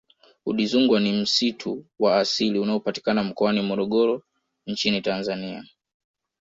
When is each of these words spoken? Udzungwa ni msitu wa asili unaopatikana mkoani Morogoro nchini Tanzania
Udzungwa 0.45 0.99
ni 0.99 1.11
msitu 1.11 1.85
wa 1.99 2.19
asili 2.19 2.59
unaopatikana 2.59 3.23
mkoani 3.23 3.61
Morogoro 3.61 4.21
nchini 4.67 5.01
Tanzania 5.01 5.63